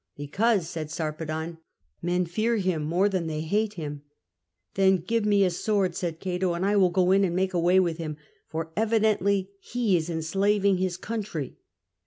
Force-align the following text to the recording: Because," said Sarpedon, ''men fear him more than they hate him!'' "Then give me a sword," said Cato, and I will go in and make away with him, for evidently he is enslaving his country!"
Because," 0.17 0.67
said 0.67 0.89
Sarpedon, 0.89 1.59
''men 2.03 2.27
fear 2.27 2.57
him 2.57 2.81
more 2.81 3.07
than 3.07 3.27
they 3.27 3.41
hate 3.41 3.73
him!'' 3.75 4.01
"Then 4.73 4.97
give 4.97 5.25
me 5.27 5.43
a 5.43 5.51
sword," 5.51 5.95
said 5.95 6.19
Cato, 6.19 6.55
and 6.55 6.65
I 6.65 6.75
will 6.75 6.89
go 6.89 7.11
in 7.11 7.23
and 7.23 7.35
make 7.35 7.53
away 7.53 7.79
with 7.79 7.97
him, 7.99 8.17
for 8.47 8.71
evidently 8.75 9.51
he 9.59 9.95
is 9.95 10.09
enslaving 10.09 10.77
his 10.77 10.97
country!" 10.97 11.59